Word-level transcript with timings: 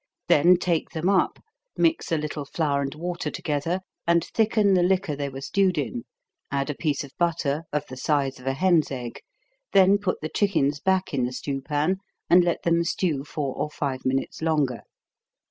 Then 0.27 0.57
take 0.57 0.89
them 0.89 1.07
up, 1.09 1.37
mix 1.77 2.11
a 2.11 2.17
little 2.17 2.43
flour 2.43 2.81
and 2.81 2.95
water 2.95 3.29
together, 3.29 3.81
and 4.07 4.25
thicken 4.25 4.73
the 4.73 4.81
liquor 4.81 5.15
they 5.15 5.29
were 5.29 5.41
stewed 5.41 5.77
in, 5.77 6.05
add 6.49 6.71
a 6.71 6.75
piece 6.75 7.03
of 7.03 7.15
butter 7.19 7.65
of 7.71 7.85
the 7.85 7.97
size 7.97 8.39
of 8.39 8.47
a 8.47 8.53
hen's 8.53 8.89
egg, 8.89 9.21
then 9.73 9.99
put 9.99 10.19
the 10.21 10.29
chickens 10.29 10.79
back 10.79 11.13
in 11.13 11.23
the 11.25 11.31
stew 11.31 11.61
pan, 11.61 11.97
and 12.31 12.43
let 12.43 12.63
them 12.63 12.83
stew 12.83 13.23
four 13.23 13.55
or 13.55 13.69
five 13.69 14.03
minutes 14.03 14.41
longer. 14.41 14.81